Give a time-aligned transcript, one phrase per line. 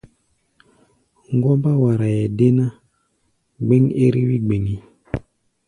[1.35, 2.65] Ŋgɔ́mbá waraʼɛ dé ná,
[3.65, 4.75] gbɛ́ŋ ɛ́r-wí gbɛŋí.